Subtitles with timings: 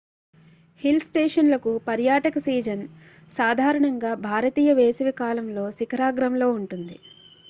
[0.81, 2.81] hill స్టేషన్లకు పర్యాటక season
[3.33, 6.97] సాధారణంగా భారతీయ వేసవి కాలంలో శిఖరాగ్రం లో ఉంటుంది